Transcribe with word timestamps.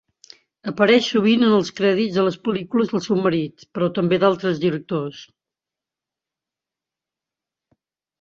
Apareix 0.69 1.07
sovint 1.15 1.43
en 1.47 1.51
els 1.57 1.67
crèdits 1.79 2.15
de 2.19 2.23
les 2.27 2.37
pel·lícules 2.47 2.89
del 2.93 3.03
seu 3.07 3.19
marit, 3.25 3.67
però 3.79 3.89
també 3.97 4.19
d'altres 4.23 4.63
directors. 4.65 5.21